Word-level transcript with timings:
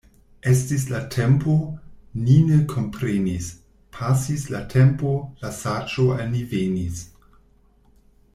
Estis 0.51 0.83
la 0.91 1.01
tempo, 1.15 1.53
ni 2.21 2.37
ne 2.47 2.57
komprenis— 2.71 3.51
pasis 3.99 4.47
la 4.55 4.63
tempo, 4.75 5.13
la 5.45 5.53
saĝo 5.61 6.09
al 6.17 6.27
ni 6.35 6.43
venis. 6.57 7.07